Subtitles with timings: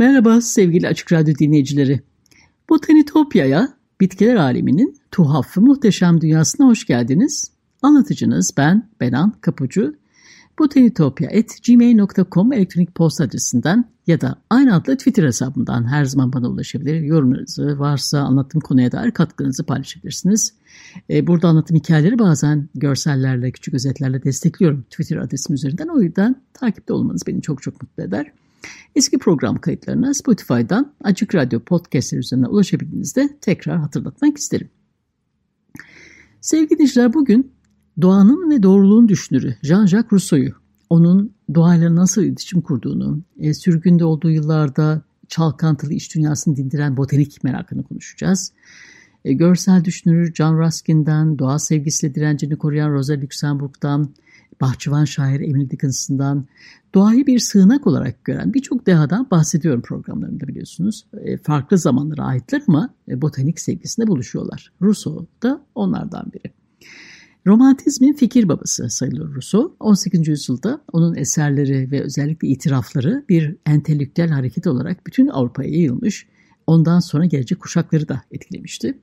[0.00, 2.00] Merhaba sevgili Açık Radyo dinleyicileri.
[2.68, 3.68] Botanitopya'ya,
[4.00, 7.50] bitkiler aleminin tuhaf ve muhteşem dünyasına hoş geldiniz.
[7.82, 9.94] Anlatıcınız ben Benan Kapucu.
[10.58, 17.00] botanitopya.gmail.com elektronik posta adresinden ya da aynı adlı Twitter hesabından her zaman bana ulaşabilir.
[17.00, 20.54] Yorumlarınızı varsa anlattığım konuya dair katkınızı paylaşabilirsiniz.
[21.10, 25.88] E, burada anlattığım hikayeleri bazen görsellerle, küçük özetlerle destekliyorum Twitter adresim üzerinden.
[25.88, 28.32] O yüzden takipte olmanız beni çok çok mutlu eder.
[28.94, 34.70] Eski program kayıtlarına Spotify'dan Açık Radyo podcastler üzerinden ulaşabildiğinizde tekrar hatırlatmak isterim.
[36.40, 37.52] Sevgili dinleyiciler bugün
[38.02, 40.52] doğanın ve doğruluğun düşünürü Jean-Jacques Rousseau'yu,
[40.90, 47.82] onun doğayla nasıl iletişim kurduğunu, e, sürgünde olduğu yıllarda çalkantılı iç dünyasını dindiren botanik merakını
[47.82, 48.52] konuşacağız.
[49.24, 54.14] E, görsel düşünür John Ruskin'den, doğa sevgisiyle direncini koruyan Rosa Luxemburg'dan,
[54.60, 56.46] bahçıvan şair Emily Dickinson'dan
[56.94, 61.06] doğayı bir sığınak olarak gören birçok dehadan bahsediyorum programlarımda biliyorsunuz.
[61.12, 64.72] E, farklı zamanlara aitler ama e, botanik sevgisinde buluşuyorlar.
[64.82, 66.52] Rousseau da onlardan biri.
[67.46, 69.76] Romantizmin fikir babası sayılır Rousseau.
[69.80, 70.28] 18.
[70.28, 76.26] yüzyılda onun eserleri ve özellikle itirafları bir entelektüel hareket olarak bütün Avrupa'ya yayılmış,
[76.70, 78.98] ondan sonra gelecek kuşakları da etkilemişti.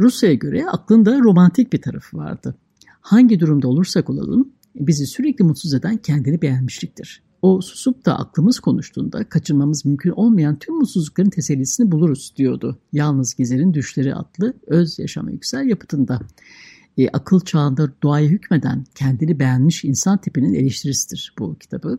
[0.00, 2.54] Rousseau'ya göre aklında romantik bir tarafı vardı.
[3.00, 7.22] Hangi durumda olursak olalım bizi sürekli mutsuz eden kendini beğenmişliktir.
[7.42, 12.78] O susup da aklımız konuştuğunda kaçırmamız mümkün olmayan tüm mutsuzlukların tesellisini buluruz diyordu.
[12.92, 16.20] Yalnız Gezer'in Düşleri adlı öz yaşama yüksel yapıtında.
[16.98, 21.98] E, akıl çağında doğaya hükmeden kendini beğenmiş insan tipinin eleştirisidir bu kitabı.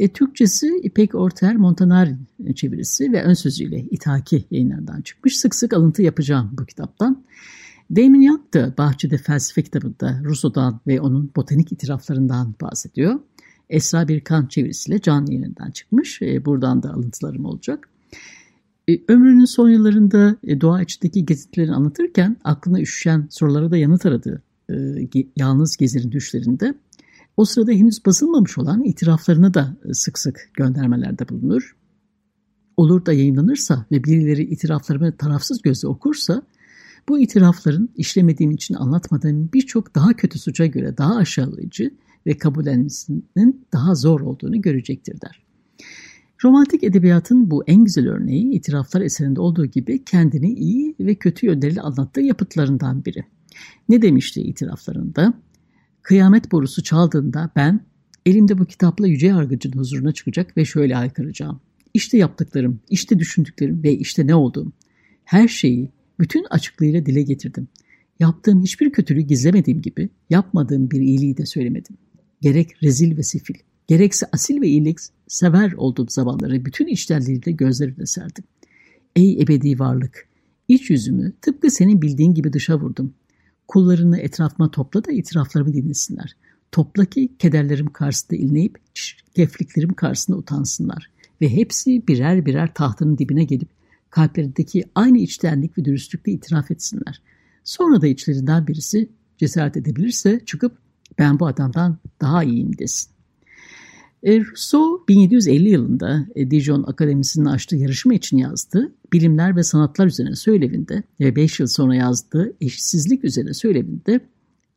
[0.00, 2.16] E, Türkçesi İpek Orter Montanari
[2.54, 5.36] çevirisi ve ön sözüyle İthaki yayınlarından çıkmış.
[5.36, 7.24] Sık sık alıntı yapacağım bu kitaptan.
[7.96, 13.20] Damon Young da Bahçede Felsefe kitabında Rousseau'dan ve onun botanik itiraflarından bahsediyor.
[13.70, 16.22] Esra Birkan çevirisiyle can yayınından çıkmış.
[16.22, 17.88] E, buradan da alıntılarım olacak.
[18.88, 24.42] E, ömrünün son yıllarında e, doğa içindeki gezintilerini anlatırken aklına üşüşen sorulara da yanıt aradı.
[25.36, 26.74] Yalnız gezerin düşlerinde.
[27.40, 31.76] O sırada henüz basılmamış olan itiraflarına da sık sık göndermelerde bulunur.
[32.76, 36.42] Olur da yayınlanırsa ve birileri itiraflarımı tarafsız gözle okursa
[37.08, 41.90] bu itirafların işlemediğim için anlatmadığım birçok daha kötü suça göre daha aşağılayıcı
[42.26, 45.42] ve kabullenmesinin daha zor olduğunu görecektir der.
[46.44, 51.80] Romantik edebiyatın bu en güzel örneği itiraflar eserinde olduğu gibi kendini iyi ve kötü yönleriyle
[51.80, 53.24] anlattığı yapıtlarından biri.
[53.88, 55.34] Ne demişti itiraflarında?
[56.02, 57.80] Kıyamet borusu çaldığında ben
[58.26, 61.60] elimde bu kitapla yüce yargıcın huzuruna çıkacak ve şöyle haykıracağım.
[61.94, 64.72] İşte yaptıklarım, işte düşündüklerim ve işte ne olduğum.
[65.24, 67.68] Her şeyi bütün açıklığıyla dile getirdim.
[68.20, 71.96] Yaptığım hiçbir kötülüğü gizlemediğim gibi yapmadığım bir iyiliği de söylemedim.
[72.40, 73.54] Gerek rezil ve sefil,
[73.88, 78.44] gerekse asil ve iyilik sever olduğum zamanları bütün içtenliğiyle gözlerine serdim.
[79.16, 80.28] Ey ebedi varlık,
[80.68, 83.14] iç yüzümü tıpkı senin bildiğin gibi dışa vurdum.
[83.70, 86.36] Kullarını etrafıma topla da itiraflarımı dinlesinler.
[86.72, 88.78] Topla ki kederlerim karşısında inleyip
[89.34, 91.10] kefliklerim karşısında utansınlar.
[91.40, 93.68] Ve hepsi birer birer tahtının dibine gelip
[94.10, 97.22] kalplerindeki aynı içtenlik ve dürüstlükle itiraf etsinler.
[97.64, 99.08] Sonra da içlerinden birisi
[99.38, 100.78] cesaret edebilirse çıkıp
[101.18, 103.10] ben bu adamdan daha iyiyim desin.
[104.22, 110.36] E, Rousseau 1750 yılında e, Dijon Akademisi'nin açtığı yarışma için yazdığı Bilimler ve Sanatlar üzerine
[110.36, 114.20] söylevinde ve 5 yıl sonra yazdığı Eşitsizlik üzerine söylevinde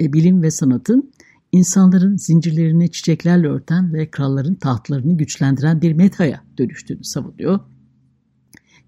[0.02, 1.12] e, bilim ve sanatın
[1.52, 7.60] insanların zincirlerini çiçeklerle örten ve kralların tahtlarını güçlendiren bir metaya dönüştüğünü savunuyor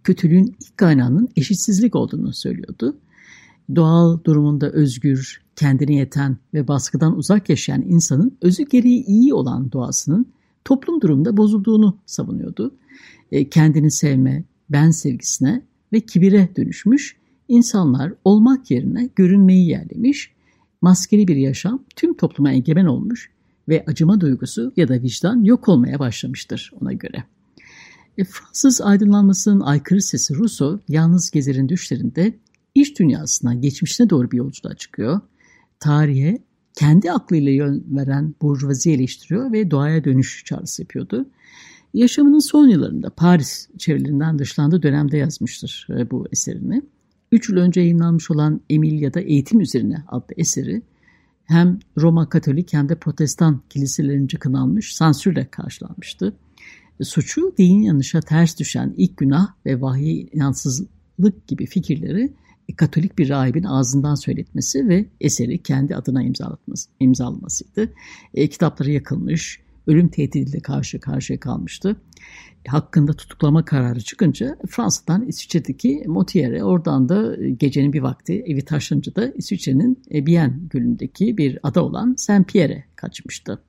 [0.05, 2.97] kötülüğün ilk kaynağının eşitsizlik olduğunu söylüyordu.
[3.75, 10.34] Doğal durumunda özgür, kendine yeten ve baskıdan uzak yaşayan insanın özü gereği iyi olan doğasının
[10.65, 12.75] toplum durumunda bozulduğunu savunuyordu.
[13.31, 15.61] E, kendini sevme, ben sevgisine
[15.93, 17.17] ve kibire dönüşmüş,
[17.47, 20.31] insanlar olmak yerine görünmeyi yerlemiş,
[20.81, 23.31] maskeli bir yaşam tüm topluma egemen olmuş
[23.69, 27.23] ve acıma duygusu ya da vicdan yok olmaya başlamıştır ona göre.
[28.17, 32.33] E, Fransız aydınlanmasının aykırı sesi Rousseau, yalnız gezerin düşlerinde
[32.75, 35.21] iş dünyasına, geçmişine doğru bir yolculuğa çıkıyor.
[35.79, 36.43] Tarihe
[36.75, 41.25] kendi aklıyla yön veren burjuvazi eleştiriyor ve doğaya dönüş çağrısı yapıyordu.
[41.93, 46.81] Yaşamının son yıllarında Paris çevrelerinden dışlandığı dönemde yazmıştır e, bu eserini.
[47.31, 50.81] Üç yıl önce yayınlanmış olan Emilya'da Eğitim Üzerine adlı eseri
[51.45, 56.33] hem Roma Katolik hem de Protestan kiliselerince kınanmış, sansürle karşılanmıştı.
[57.01, 62.33] Suçu din yanışa ters düşen ilk günah ve vahiy inansızlık gibi fikirleri
[62.77, 67.93] Katolik bir rahibin ağzından söyletmesi ve eseri kendi adına imzalatması, imzalamasıydı.
[68.33, 71.95] E, kitapları yakılmış, ölüm tehdidiyle karşı karşıya kalmıştı.
[72.67, 79.31] Hakkında tutuklama kararı çıkınca Fransa'dan İsviçre'deki Montier'e oradan da gecenin bir vakti evi taşınca da
[79.35, 83.61] İsviçre'nin Bienne gölündeki bir ada olan Saint Pierre'e kaçmıştı.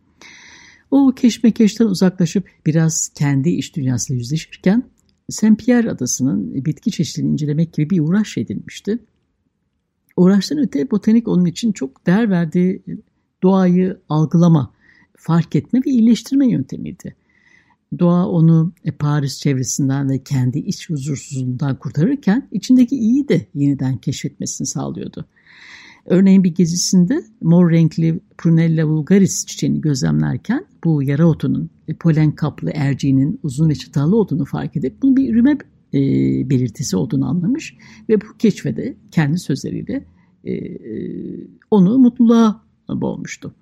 [0.90, 4.82] O keşmekeşten uzaklaşıp biraz kendi iş dünyasıyla yüzleşirken
[5.30, 8.98] Saint Pierre adasının bitki çeşitliliğini incelemek gibi bir uğraş edilmişti.
[10.16, 12.82] Uğraştan öte botanik onun için çok değer verdiği
[13.42, 14.72] doğayı algılama,
[15.16, 17.16] fark etme ve iyileştirme yöntemiydi.
[17.98, 24.66] Doğa onu e, Paris çevresinden ve kendi iç huzursuzluğundan kurtarırken içindeki iyi de yeniden keşfetmesini
[24.66, 25.26] sağlıyordu.
[26.06, 32.70] Örneğin bir gezisinde mor renkli Prunella vulgaris çiçeğini gözlemlerken bu yara otunun e, polen kaplı
[32.74, 35.58] erciğinin uzun ve çıtalı olduğunu fark edip bunu bir üreme
[35.94, 36.00] e,
[36.50, 37.76] belirtisi olduğunu anlamış
[38.08, 40.04] ve bu keşfede kendi sözleriyle
[40.44, 40.76] e, e
[41.70, 43.54] onu mutluluğa boğmuştu.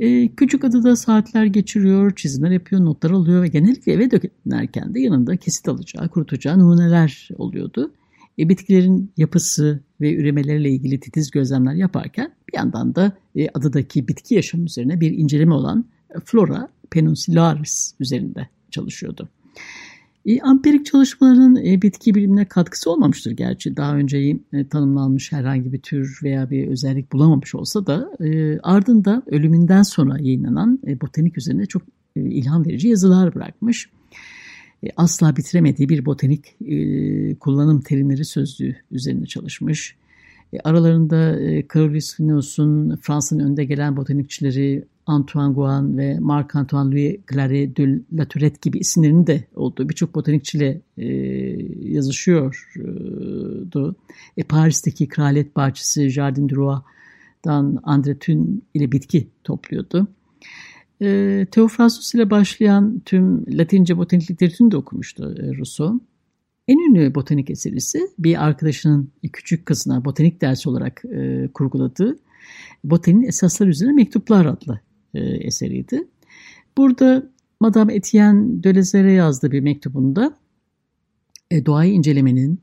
[0.00, 5.36] E, küçük adada saatler geçiriyor, çizimler yapıyor, notlar alıyor ve genellikle eve dönerken de yanında
[5.36, 7.92] kesit alacağı, kurutacağı numuneler oluyordu.
[8.38, 14.34] E, bitkilerin yapısı ve üremeleriyle ilgili titiz gözlemler yaparken bir yandan da e, adadaki bitki
[14.34, 15.84] yaşamı üzerine bir inceleme olan
[16.24, 19.28] Flora peninsularis üzerinde çalışıyordu.
[20.26, 23.76] E, ampirik çalışmaların e, bitki bilimine katkısı olmamıştır gerçi.
[23.76, 29.22] Daha önce e, tanımlanmış herhangi bir tür veya bir özellik bulamamış olsa da e, ardında
[29.26, 31.82] ölümünden sonra yayınlanan e, botanik üzerine çok
[32.16, 33.90] e, ilham verici yazılar bırakmış.
[34.82, 39.96] E, asla bitiremediği bir botanik e, kullanım terimleri sözlüğü üzerine çalışmış.
[40.52, 41.38] E, aralarında
[41.74, 48.58] Carolus Linnaeus'un Fransa'nın önde gelen botanikçileri Antoine Guan ve Marc-Antoine Louis Claret de La Tourette
[48.62, 50.80] gibi isimlerinin de olduğu birçok botanikçiyle
[51.82, 53.96] yazışıyordu.
[54.36, 60.08] E, Paris'teki Kraliyet Bahçesi Jardin du Roi'dan André Thun ile bitki topluyordu.
[61.02, 66.00] E, Teofrastus ile başlayan tüm Latince botanik literatürünü de okumuştu e, Rousseau.
[66.68, 72.18] En ünlü botanik eserisi bir arkadaşının küçük kızına botanik dersi olarak e, kurguladığı
[72.84, 74.80] Botanik'in esasları üzerine mektuplar adlı
[75.14, 76.08] e, eseriydi.
[76.76, 77.30] Burada
[77.60, 80.36] Madame Etienne de Lazare yazdığı bir mektubunda
[81.50, 82.60] e, doğayı incelemenin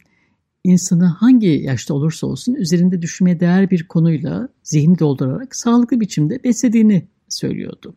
[0.63, 7.07] insanı hangi yaşta olursa olsun üzerinde düşünmeye değer bir konuyla zihni doldurarak sağlıklı biçimde beslediğini
[7.29, 7.95] söylüyordu.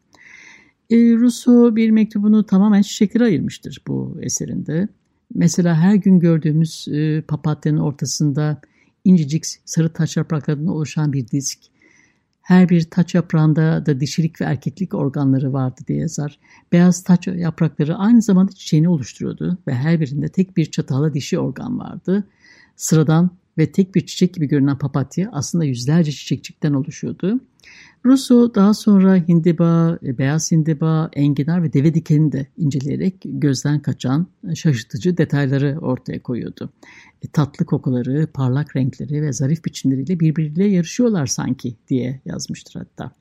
[0.91, 4.89] E, Rousseau bir mektubunu tamamen çiçeklere ayırmıştır bu eserinde.
[5.35, 8.61] Mesela her gün gördüğümüz e, papatyanın ortasında
[9.05, 11.59] incecik sarı taş yapraklarından oluşan bir disk,
[12.43, 16.39] her bir taç yaprağında da dişilik ve erkeklik organları vardı diye yazar.
[16.73, 21.79] Beyaz taç yaprakları aynı zamanda çiçeğini oluşturuyordu ve her birinde tek bir çatalı dişi organ
[21.79, 22.25] vardı.
[22.77, 27.41] Sıradan ve tek bir çiçek gibi görünen papatya aslında yüzlerce çiçekçikten oluşuyordu.
[28.07, 34.27] Rousseau daha sonra hindiba, e, beyaz hindiba, enginar ve deve dikeni de inceleyerek gözden kaçan
[34.55, 36.71] şaşırtıcı detayları ortaya koyuyordu.
[37.23, 43.13] E, tatlı kokuları, parlak renkleri ve zarif biçimleriyle birbiriyle yarışıyorlar sanki diye yazmıştır hatta.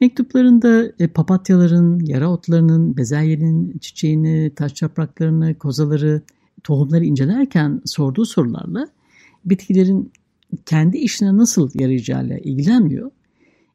[0.00, 6.22] Mektuplarında e, papatyaların, yara otlarının, bezelyenin çiçeğini, taş yapraklarını, kozaları,
[6.64, 8.88] tohumları incelerken sorduğu sorularla
[9.44, 10.12] bitkilerin
[10.66, 13.10] kendi işine nasıl yarayacağıyla ilgilenmiyor,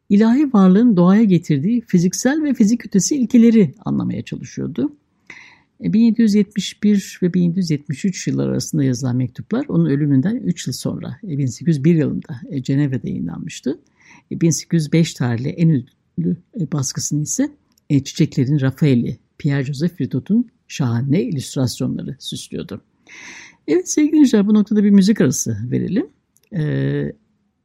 [0.09, 4.95] ilahi varlığın doğaya getirdiği fiziksel ve fizik ötesi ilkeleri anlamaya çalışıyordu.
[5.79, 11.97] 1771 e, ve 1773 yıllar arasında yazılan mektuplar onun ölümünden 3 yıl sonra 1801 e,
[11.97, 13.79] yılında e, Cenevre'de yayınlanmıştı.
[14.31, 16.37] 1805 tarihli en ünlü
[16.73, 17.51] baskısını ise
[17.89, 22.81] çiçeklerin Rafaeli, Pierre Joseph Ridot'un şahane illüstrasyonları süslüyordu.
[23.67, 26.07] Evet sevgili dinleyiciler bu noktada bir müzik arası verelim.
[26.55, 27.11] Ee,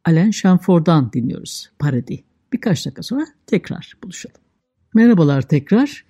[0.05, 2.25] Alain Chamford'dan dinliyoruz Paradi.
[2.52, 4.37] Birkaç dakika sonra tekrar buluşalım.
[4.95, 6.05] Merhabalar tekrar.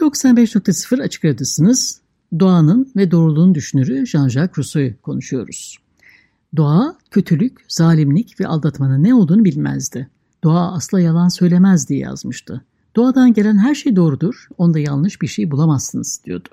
[0.00, 2.00] 95.0 Açık Radyo'dasınız.
[2.40, 5.78] Doğanın ve doğruluğun düşünürü Jean-Jacques Rousseau'yu konuşuyoruz.
[6.56, 10.08] Doğa, kötülük, zalimlik ve aldatmanın ne olduğunu bilmezdi.
[10.44, 12.64] Doğa asla yalan söylemez diye yazmıştı.
[12.96, 16.48] Doğadan gelen her şey doğrudur, onda yanlış bir şey bulamazsınız diyordu.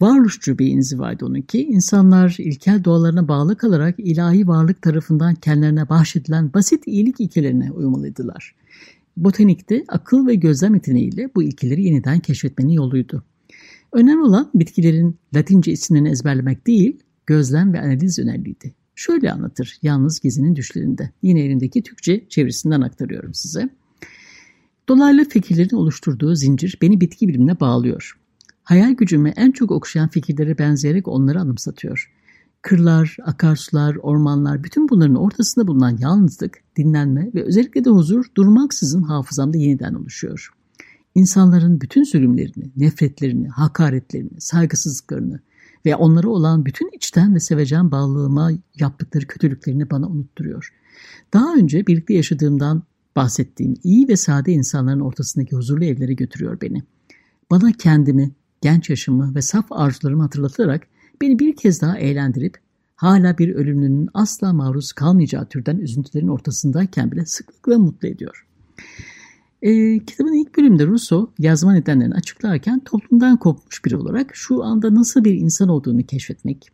[0.00, 1.64] Varoluşçu bir inzivaydı onunki.
[1.64, 8.54] İnsanlar ilkel doğalarına bağlı kalarak ilahi varlık tarafından kendilerine bahşedilen basit iyilik ilkelerine uymalıydılar.
[9.16, 13.24] Botanikte akıl ve gözlem yeteneğiyle bu ilkeleri yeniden keşfetmenin yoluydu.
[13.92, 18.74] Önemli olan bitkilerin Latince isimlerini ezberlemek değil, gözlem ve analiz önemliydi.
[18.94, 21.10] Şöyle anlatır yalnız gezinin düşlerinde.
[21.22, 23.68] Yine elindeki Türkçe çevirisinden aktarıyorum size.
[24.88, 28.18] Dolaylı fikirlerin oluşturduğu zincir beni bitki bilimine bağlıyor.
[28.66, 32.12] Hayal gücümü en çok okşayan fikirlere benzeyerek onları anımsatıyor.
[32.62, 39.58] Kırlar, akarsular, ormanlar bütün bunların ortasında bulunan yalnızlık, dinlenme ve özellikle de huzur durmaksızın hafızamda
[39.58, 40.50] yeniden oluşuyor.
[41.14, 45.40] İnsanların bütün zulümlerini, nefretlerini, hakaretlerini, saygısızlıklarını
[45.86, 50.74] ve onlara olan bütün içten ve sevecen bağlılığıma yaptıkları kötülüklerini bana unutturuyor.
[51.32, 52.82] Daha önce birlikte yaşadığımdan
[53.16, 56.82] bahsettiğim iyi ve sade insanların ortasındaki huzurlu evlere götürüyor beni.
[57.50, 58.32] Bana kendimi,
[58.66, 60.86] genç yaşımı ve saf arzularımı hatırlatarak
[61.20, 62.58] beni bir kez daha eğlendirip
[62.96, 68.46] hala bir ölümlünün asla maruz kalmayacağı türden üzüntülerin ortasındayken bile sıklıkla mutlu ediyor.
[69.62, 75.24] E, kitabın ilk bölümünde Rousseau yazma nedenlerini açıklarken toplumdan kopmuş biri olarak şu anda nasıl
[75.24, 76.68] bir insan olduğunu keşfetmek,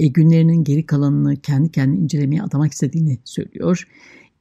[0.00, 3.88] e, günlerinin geri kalanını kendi kendine incelemeye adamak istediğini söylüyor.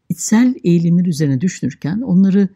[0.09, 2.49] İçsel eğilimler üzerine düşünürken onları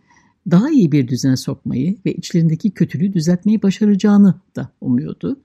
[0.52, 5.40] daha iyi bir düzene sokmayı ve içlerindeki kötülüğü düzeltmeyi başaracağını da umuyordu.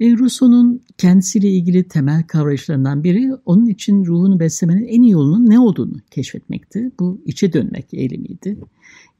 [0.00, 5.58] E, Rousseau'nun kendisiyle ilgili temel kavrayışlarından biri onun için ruhunu beslemenin en iyi yolunun ne
[5.58, 6.92] olduğunu keşfetmekti.
[7.00, 8.58] Bu içe dönmek eylemiydi.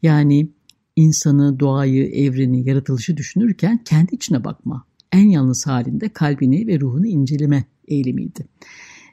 [0.02, 0.48] Yani
[0.96, 7.64] insanı, doğayı, evreni, yaratılışı düşünürken kendi içine bakma, en yalnız halinde kalbini ve ruhunu inceleme
[7.88, 8.46] eylemiydi.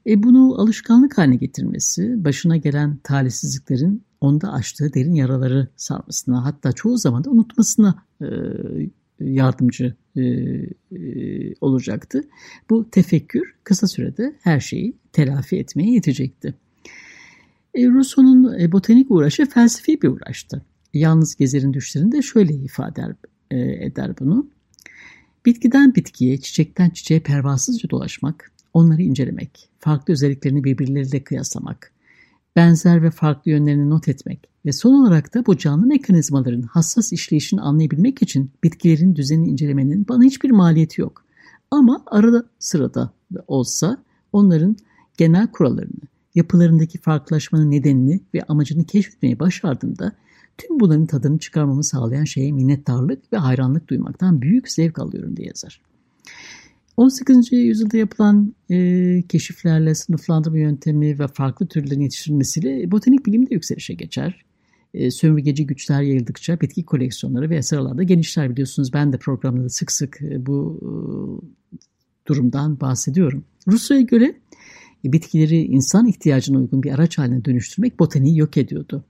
[0.08, 6.98] E bunu alışkanlık haline getirmesi, başına gelen talihsizliklerin onda açtığı derin yaraları sarmasına, hatta çoğu
[6.98, 8.28] zaman da unutmasına e,
[9.20, 12.24] yardımcı e, e, olacaktı.
[12.70, 16.56] Bu tefekkür kısa sürede her şeyi telafi etmeye yetecekti.
[17.74, 20.62] E, Rousseau'nun e, botanik uğraşı felsefi bir uğraştı.
[20.94, 23.16] Yalnız Gezer'in düşlerinde şöyle ifade eder,
[23.52, 24.50] e, eder bunu.
[25.46, 31.93] Bitkiden bitkiye, çiçekten çiçeğe pervasızca dolaşmak, onları incelemek, farklı özelliklerini birbirleriyle kıyaslamak,
[32.56, 37.62] benzer ve farklı yönlerini not etmek ve son olarak da bu canlı mekanizmaların hassas işleyişini
[37.62, 41.26] anlayabilmek için bitkilerin düzenini incelemenin bana hiçbir maliyeti yok.
[41.72, 43.14] Ama arada sırada
[43.48, 44.76] olsa onların
[45.18, 46.02] genel kurallarını,
[46.36, 50.12] yapılarındaki farklılaşmanın nedenini ve amacını keşfetmeyi başardığımda
[50.58, 55.82] tüm bunların tadını çıkarmamı sağlayan şeye minnettarlık ve hayranlık duymaktan büyük zevk alıyorum diye yazar.
[56.98, 57.52] 18.
[57.52, 64.46] yüzyılda yapılan e, keşiflerle sınıflandırma yöntemi ve farklı türlerin yetiştirilmesiyle botanik bilim de yükselişe geçer.
[64.94, 68.94] E, sömürgeci güçler yayıldıkça bitki koleksiyonları ve eser genişler biliyorsunuz.
[68.94, 70.90] Ben de programda sık sık e, bu e,
[72.28, 73.46] durumdan bahsediyorum.
[73.68, 74.36] Rusya'ya göre
[75.06, 79.04] e, bitkileri insan ihtiyacına uygun bir araç haline dönüştürmek botaniği yok ediyordu.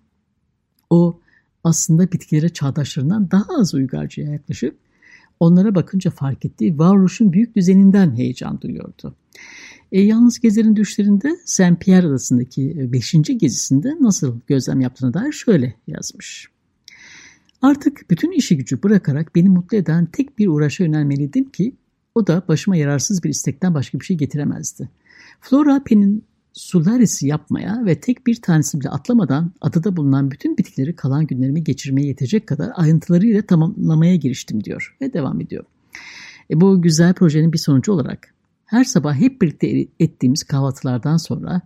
[0.90, 1.20] O
[1.64, 4.83] aslında bitkilere çağdaşlarından daha az uygarcıya yaklaşıp
[5.44, 9.16] onlara bakınca fark ettiği varoluşun büyük düzeninden heyecan duyuyordu.
[9.92, 13.16] E, yalnız Gezer'in düşlerinde Saint Pierre adasındaki 5.
[13.16, 16.48] E, gezisinde nasıl gözlem yaptığına dair şöyle yazmış.
[17.62, 21.76] Artık bütün işi gücü bırakarak beni mutlu eden tek bir uğraşa yönelmeliydim ki
[22.16, 24.90] o da başıma yararsız bir istekten başka bir şey getiremezdi.
[25.42, 26.24] Flora Pen'in
[26.54, 32.08] Sularis'i yapmaya ve tek bir tanesi bile atlamadan adada bulunan bütün bitkileri kalan günlerimi geçirmeye
[32.08, 35.64] yetecek kadar ayrıntılarıyla tamamlamaya giriştim diyor ve devam ediyor.
[36.52, 38.34] E, bu güzel projenin bir sonucu olarak
[38.66, 41.62] her sabah hep birlikte ettiğimiz kahvaltılardan sonra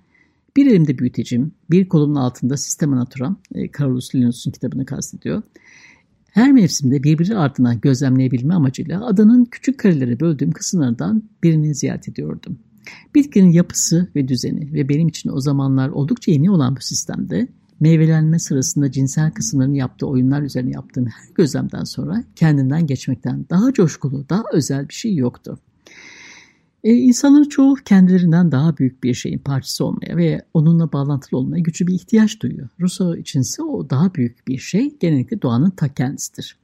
[0.55, 5.41] bir elimde büyütecim, bir kolumun altında Sistema Naturam, e, Carlos Linus'un kitabını kastediyor.
[6.31, 12.59] Her mevsimde birbiri ardına gözlemleyebilme amacıyla adanın küçük karelere böldüğüm kısımlardan birini ziyaret ediyordum.
[13.15, 17.47] Bitkinin yapısı ve düzeni ve benim için o zamanlar oldukça yeni olan bu sistemde
[17.79, 24.29] meyvelenme sırasında cinsel kısımlarını yaptığı oyunlar üzerine yaptığım her gözlemden sonra kendimden geçmekten daha coşkulu,
[24.29, 25.59] daha özel bir şey yoktu.
[26.83, 31.87] E, insanların çoğu kendilerinden daha büyük bir şeyin parçası olmaya ve onunla bağlantılı olmaya güçlü
[31.87, 32.69] bir ihtiyaç duyuyor.
[32.81, 36.57] Rousseau içinse o daha büyük bir şey genellikle doğanın ta kendisidir.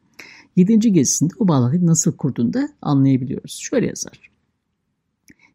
[0.55, 3.59] Yedinci gezisinde o bağlantıyı nasıl kurduğunu da anlayabiliyoruz.
[3.61, 4.32] Şöyle yazar.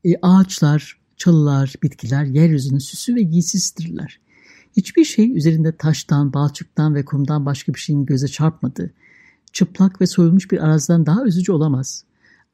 [0.05, 4.21] E, ağaçlar, çalılar, bitkiler yeryüzünün süsü ve giysisidirler.
[4.77, 8.91] Hiçbir şey üzerinde taştan, balçıktan ve kumdan başka bir şeyin göze çarpmadığı,
[9.53, 12.05] çıplak ve soyulmuş bir araziden daha üzücü olamaz.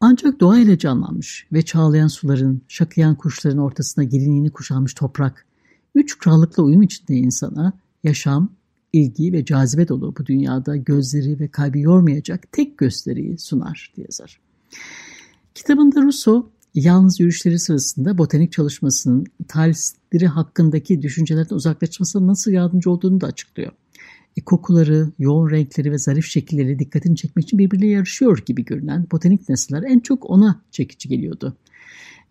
[0.00, 5.46] Ancak doğa ile canlanmış ve çağlayan suların, şakıyan kuşların ortasında gelinliğini kuşanmış toprak,
[5.94, 7.72] üç krallıkla uyum içinde insana
[8.04, 8.52] yaşam,
[8.92, 14.40] ilgi ve cazibe dolu bu dünyada gözleri ve kalbi yormayacak tek gösteriyi sunar diye yazar.
[15.54, 23.26] Kitabında Rousseau yalnız yürüyüşleri sırasında botanik çalışmasının talihsizlikleri hakkındaki düşüncelerden uzaklaşmasına nasıl yardımcı olduğunu da
[23.26, 23.72] açıklıyor.
[24.36, 29.48] E, kokuları, yoğun renkleri ve zarif şekilleri dikkatini çekmek için birbiriyle yarışıyor gibi görünen botanik
[29.48, 31.56] nesneler en çok ona çekici geliyordu.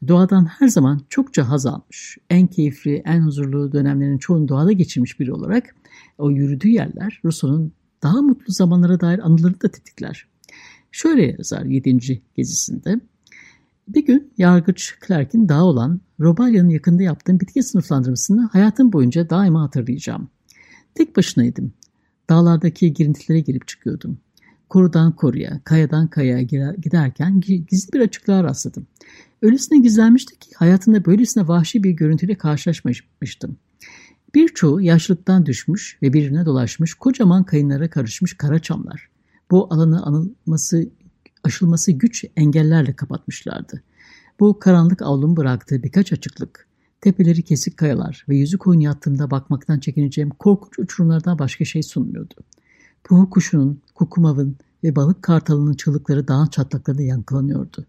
[0.07, 5.33] Doğadan her zaman çokça haz almış, en keyifli, en huzurlu dönemlerin çoğunu doğada geçirmiş biri
[5.33, 5.75] olarak
[6.17, 7.71] o yürüdüğü yerler Rousseau'nun
[8.03, 10.27] daha mutlu zamanlara dair anılarını da tetikler.
[10.91, 12.21] Şöyle yazar 7.
[12.35, 12.99] gezisinde.
[13.87, 20.29] Bir gün yargıç Clark'in dağı olan Robalya'nın yakında yaptığım bitki sınıflandırmasını hayatım boyunca daima hatırlayacağım.
[20.95, 21.73] Tek başınaydım.
[22.29, 24.17] Dağlardaki girintilere girip çıkıyordum.
[24.69, 26.41] Korudan koruya, kayadan kayaya
[26.81, 28.87] giderken gizli bir açıklığa rastladım.
[29.41, 33.57] Öylesine gizlenmişti ki hayatımda böylesine vahşi bir görüntüyle karşılaşmamıştım.
[34.35, 39.09] Birçoğu yaşlılıktan düşmüş ve birbirine dolaşmış kocaman kayınlara karışmış kara çamlar.
[39.51, 40.89] Bu alanı anılması,
[41.43, 43.83] aşılması güç engellerle kapatmışlardı.
[44.39, 46.67] Bu karanlık avlum bıraktığı birkaç açıklık,
[47.01, 52.33] tepeleri kesik kayalar ve yüzü koyun yattığımda bakmaktan çekineceğim korkunç uçurumlardan başka şey sunmuyordu.
[53.03, 57.85] Puhu kuşunun, kukumavın ve balık kartalının çığlıkları dağın çatlaklarında yankılanıyordu.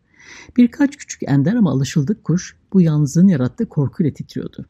[0.56, 4.66] Birkaç küçük ender ama alışıldık kuş bu yalnızlığın yarattığı korkuyla titriyordu.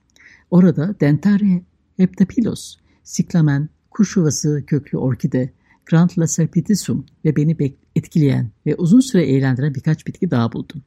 [0.51, 1.61] Orada Dentaria
[1.97, 5.53] heptapilos, siklamen, kuş yuvası köklü orkide,
[5.87, 10.83] Grantla serpitisum ve beni etkileyen ve uzun süre eğlendiren birkaç bitki daha buldum.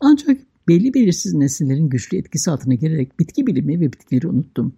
[0.00, 4.72] Ancak belli belirsiz nesillerin güçlü etkisi altına girerek bitki bilimi ve bitkileri unuttum.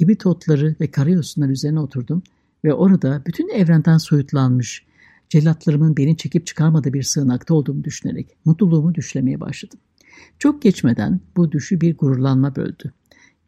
[0.00, 2.22] Hibrit otları ve karayosunlar üzerine oturdum
[2.64, 4.86] ve orada bütün evrenden soyutlanmış,
[5.28, 9.78] cellatlarımın beni çekip çıkarmadığı bir sığınakta olduğumu düşünerek mutluluğumu düşlemeye başladım.
[10.38, 12.92] Çok geçmeden bu düşü bir gururlanma böldü.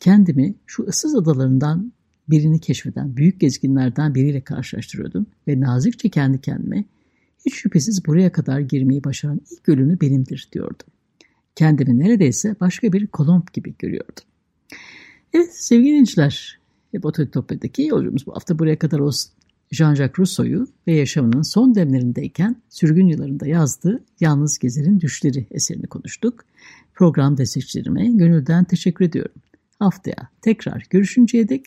[0.00, 1.92] Kendimi şu ıssız adalarından
[2.30, 6.84] birini keşfeden büyük gezginlerden biriyle karşılaştırıyordum ve nazikçe kendi kendime
[7.46, 10.86] hiç şüphesiz buraya kadar girmeyi başaran ilk ölümü benimdir diyordum.
[11.56, 14.24] Kendimi neredeyse başka bir kolomb gibi görüyordum.
[15.32, 16.60] Evet sevgili dinleyiciler,
[16.94, 19.32] Bototopya'daki yolcumuz bu hafta buraya kadar olsun.
[19.72, 26.44] Jean-Jacques Rousseau'yu ve yaşamının son demlerindeyken sürgün yıllarında yazdığı Yalnız Gezer'in Düşleri eserini konuştuk.
[26.94, 29.34] Program destekçilerime gönülden teşekkür ediyorum.
[29.78, 31.66] Haftaya tekrar görüşünceye dek